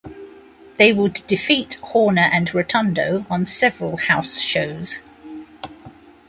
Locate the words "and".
2.33-2.51